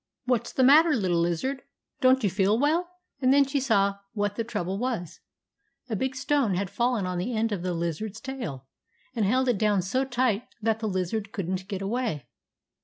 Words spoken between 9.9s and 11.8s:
tight that the lizard could n't